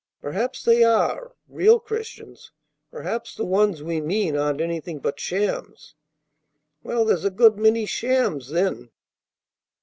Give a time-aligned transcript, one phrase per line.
[0.19, 2.51] "Perhaps they are, real Christians.
[2.89, 5.93] Perhaps the ones we mean aren't anything but shams."
[6.81, 8.89] "Well, there's a good many shams, then."